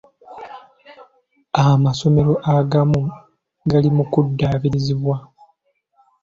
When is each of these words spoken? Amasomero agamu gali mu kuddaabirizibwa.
Amasomero 1.65 2.33
agamu 2.55 3.01
gali 3.69 3.89
mu 3.95 4.03
kuddaabirizibwa. 4.11 5.15